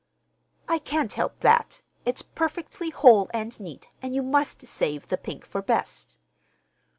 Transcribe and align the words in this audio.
"I 0.67 0.79
can't 0.79 1.13
help 1.13 1.41
that. 1.41 1.83
It's 2.05 2.23
perfectly 2.23 2.89
whole 2.89 3.29
and 3.35 3.59
neat, 3.59 3.87
and 4.01 4.15
you 4.15 4.23
must 4.23 4.65
save 4.65 5.07
the 5.09 5.15
pink 5.17 5.45
for 5.45 5.61
best." 5.61 6.17